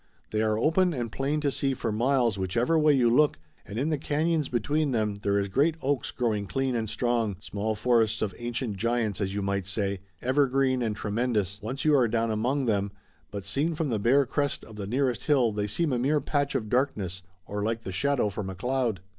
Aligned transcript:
They 0.31 0.41
are 0.41 0.57
open 0.57 0.95
and 0.95 1.11
plain 1.11 1.41
to 1.41 1.51
see 1.51 1.75
for 1.75 1.91
miles 1.91 2.35
whichever 2.35 2.79
way 2.79 2.93
you 2.93 3.07
look, 3.07 3.37
and 3.63 3.77
in 3.77 3.89
the 3.91 3.99
canons 3.99 4.49
between 4.49 4.93
them 4.93 5.17
there 5.21 5.37
is 5.39 5.47
great 5.47 5.75
oaks 5.79 6.09
growing 6.09 6.47
clean 6.47 6.75
and 6.75 6.89
strong, 6.89 7.35
small 7.39 7.75
forests 7.75 8.23
of 8.23 8.33
ancient 8.39 8.77
giants 8.77 9.21
as 9.21 9.35
you 9.35 9.43
might 9.43 9.67
say, 9.67 9.99
evergreen 10.19 10.81
and 10.81 10.95
tremendous, 10.95 11.61
once 11.61 11.85
you 11.85 11.95
are 11.95 12.07
down 12.07 12.31
among 12.31 12.65
them, 12.65 12.91
but 13.29 13.45
seen 13.45 13.75
from 13.75 13.89
the 13.89 13.99
bare 13.99 14.25
crest 14.25 14.63
of 14.65 14.75
the 14.75 14.87
nearest 14.87 15.25
hill 15.25 15.51
they 15.51 15.67
seem 15.67 15.93
a 15.93 15.99
mere 15.99 16.19
patch 16.19 16.55
of 16.55 16.67
darkness 16.67 17.21
or 17.45 17.61
like 17.61 17.83
the 17.83 17.91
shadow 17.91 18.27
from 18.29 18.49
a 18.49 18.55
cloud. 18.55 19.01